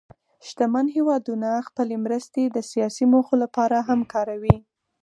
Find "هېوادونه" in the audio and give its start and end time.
0.95-1.49